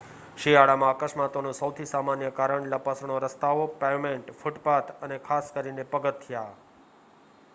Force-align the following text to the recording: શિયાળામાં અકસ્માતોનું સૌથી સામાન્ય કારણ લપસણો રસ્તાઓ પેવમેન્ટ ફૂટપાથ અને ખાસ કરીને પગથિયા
શિયાળામાં 0.37 0.93
અકસ્માતોનું 0.99 1.57
સૌથી 1.57 1.85
સામાન્ય 1.85 2.31
કારણ 2.31 2.65
લપસણો 2.69 3.19
રસ્તાઓ 3.19 3.67
પેવમેન્ટ 3.77 4.33
ફૂટપાથ 4.39 4.89
અને 5.01 5.19
ખાસ 5.21 5.51
કરીને 5.53 5.85
પગથિયા 5.87 6.49